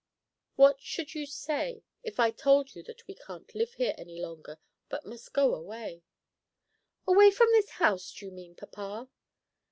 [0.55, 4.57] "What should you say if I told you that we can't live here any longer,
[4.89, 6.01] but must go away?"
[7.05, 9.11] "Away from this house, do you mean, papa?"